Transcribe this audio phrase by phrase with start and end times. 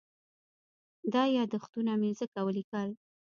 [1.13, 2.89] دا یادښتونه مې ځکه ولیکل.